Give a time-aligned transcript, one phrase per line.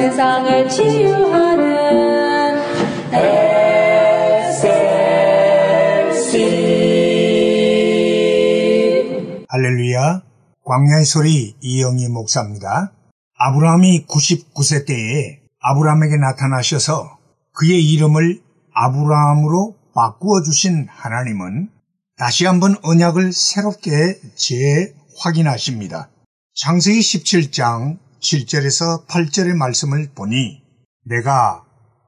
[0.00, 2.56] 세상을 치유하는
[5.92, 6.24] SLC
[9.46, 10.22] 할렐루야.
[10.64, 12.92] 광야의 소리 이영희 목사입니다.
[13.36, 17.18] 아브라함이 99세 때에 아브라함에게 나타나셔서
[17.52, 18.40] 그의 이름을
[18.72, 21.68] 아브라함으로 바꾸어 주신 하나님은
[22.16, 26.08] 다시 한번 언약을 새롭게 재확인하십니다.
[26.54, 30.62] 창세기 17장 7절에서 8절의 말씀을 보니
[31.04, 31.64] 내가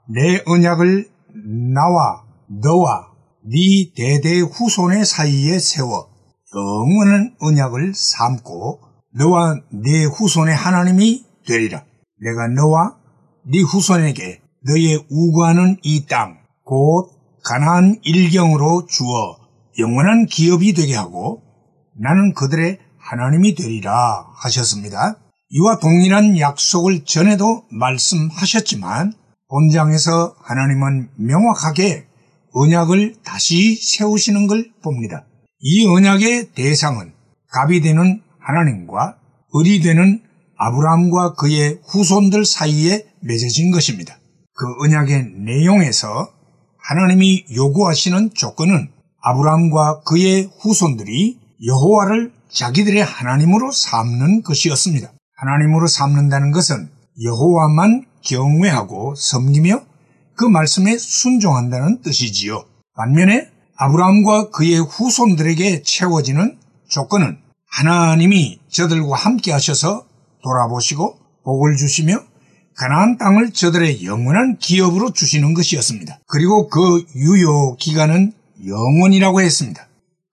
[0.09, 1.09] 내 언약을
[1.75, 2.25] 나와
[2.63, 3.13] 너와
[3.45, 6.09] 네 대대 후손의 사이에 세워
[6.55, 8.81] 영원한 언약을 삼고
[9.15, 11.85] 너와 네 후손의 하나님이 되리라.
[12.21, 12.97] 내가 너와
[13.47, 17.11] 네 후손에게 너의 우구하는 이 땅, 곧
[17.45, 19.37] 가나안 일경으로 주어
[19.79, 21.43] 영원한 기업이 되게 하고
[21.99, 25.17] 나는 그들의 하나님이 되리라 하셨습니다.
[25.55, 29.13] 이와 동일한 약속을 전에도 말씀하셨지만
[29.51, 32.07] 본장에서 하나님은 명확하게
[32.55, 35.27] 언약을 다시 세우시는 걸 봅니다.
[35.61, 37.13] 이 언약의 대상은
[37.51, 39.19] 갑이 되는 하나님과
[39.55, 40.23] 을이 되는
[40.57, 44.19] 아브라함과 그의 후손들 사이에 맺어진 것입니다.
[44.55, 46.31] 그 언약의 내용에서
[46.79, 55.13] 하나님이 요구하시는 조건은 아브라함과 그의 후손들이 여호와를 자기들의 하나님으로 삼는 것이었습니다.
[55.43, 56.89] 하나님으로 삼는다는 것은
[57.21, 59.83] 여호와만 경외하고 섬기며
[60.37, 62.65] 그 말씀에 순종한다는 뜻이지요.
[62.95, 66.59] 반면에 아브라함과 그의 후손들에게 채워지는
[66.89, 70.07] 조건은 하나님이 저들과 함께 하셔서
[70.45, 72.19] 돌아보시고 복을 주시며
[72.77, 76.21] 가나안 땅을 저들의 영원한 기업으로 주시는 것이었습니다.
[76.29, 78.33] 그리고 그 유효 기간은
[78.65, 79.89] 영원이라고 했습니다.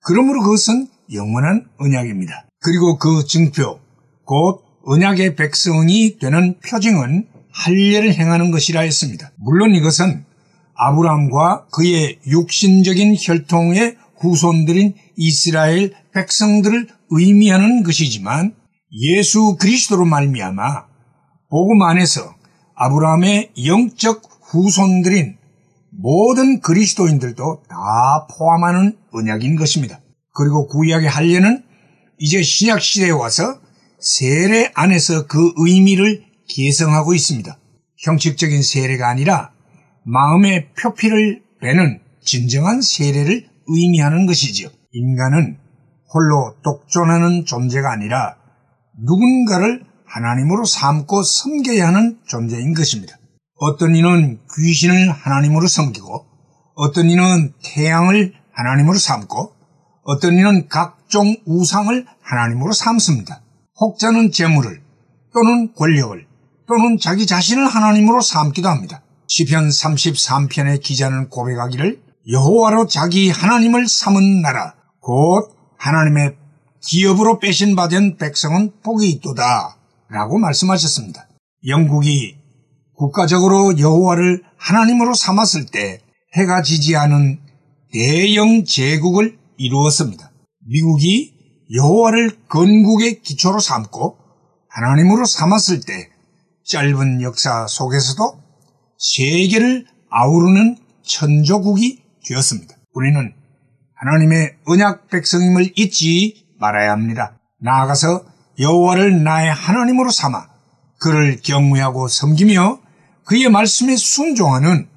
[0.06, 2.46] 그러므로 그것은 영원한 언약입니다.
[2.62, 3.80] 그리고 그 증표,
[4.26, 9.32] 곧 언약의 백성이 되는 표징은 할례를 행하는 것이라 했습니다.
[9.38, 10.26] 물론 이것은
[10.74, 18.56] 아브라함과 그의 육신적인 혈통의 후손들인 이스라엘 백성들을 의미하는 것이지만
[18.92, 20.86] 예수 그리스도로 말미암아
[21.52, 22.34] 복음 안에서
[22.74, 25.38] 아브라함의 영적 후손들인
[25.92, 30.00] 모든 그리스도인들도 다 포함하는 언약인 것입니다.
[30.34, 31.64] 그리고 구약의 할례는
[32.18, 33.60] 이제 신약 시대에 와서
[34.00, 37.58] 세례 안에서 그 의미를 개성하고 있습니다.
[38.04, 39.52] 형식적인 세례가 아니라
[40.06, 44.70] 마음의 표피를 빼는 진정한 세례를 의미하는 것이지요.
[44.92, 45.58] 인간은
[46.14, 48.38] 홀로 독존하는 존재가 아니라
[49.06, 53.18] 누군가를 하나님으로 삼고 섬겨야 하는 존재인 것입니다.
[53.58, 56.26] 어떤 이는 귀신을 하나님으로 섬기고
[56.76, 59.54] 어떤 이는 태양을 하나님으로 삼고
[60.04, 63.44] 어떤 이는 각종 우상을 하나님으로 삼습니다.
[63.80, 64.82] 혹자는 재물을
[65.34, 66.28] 또는 권력을
[66.68, 69.02] 또는 자기 자신을 하나님으로 삼기도 합니다.
[69.28, 72.02] 시편 33편의 기자는 고백하기를
[72.32, 76.36] 여호와로 자기 하나님을 삼은 나라 곧 하나님의
[76.82, 79.78] 기업으로 빼신 받은 백성은 복이 있도다
[80.10, 81.28] 라고 말씀하셨습니다.
[81.68, 82.38] 영국이
[82.96, 86.02] 국가적으로 여호와를 하나님으로 삼았을 때
[86.36, 87.40] 해가 지지 않은
[87.94, 90.32] 대영 제국을 이루었습니다.
[90.68, 91.39] 미국이
[91.74, 94.18] 여호와를 건국의 기초로 삼고
[94.70, 96.10] 하나님으로 삼았을 때
[96.66, 98.42] 짧은 역사 속에서도
[98.98, 102.76] 세계를 아우르는 천조국이 되었습니다.
[102.94, 103.34] 우리는
[103.96, 107.40] 하나님의 언약 백성임을 잊지 말아야 합니다.
[107.60, 108.24] 나아가서
[108.60, 110.48] 여호와를 나의 하나님으로 삼아
[111.00, 112.80] 그를 경외하고 섬기며
[113.26, 114.88] 그의 말씀에 순종하는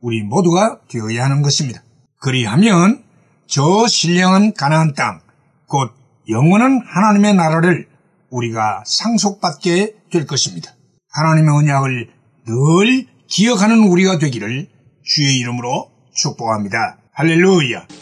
[0.00, 1.82] 우리 모두가 되어야 하는 것입니다.
[2.20, 3.04] 그리하면
[3.46, 5.20] 저 신령한 가나안 땅,
[5.66, 5.92] 곧
[6.28, 7.88] 영원한 하나님의 나라를
[8.30, 10.72] 우리가 상속받게 될 것입니다.
[11.10, 12.08] 하나님의 언약을
[12.46, 14.68] 늘 기억하는 우리가 되기를
[15.04, 16.98] 주의 이름으로 축복합니다.
[17.12, 18.01] 할렐루야!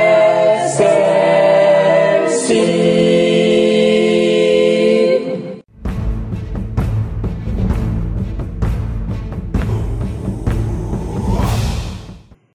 [2.53, 3.10] você.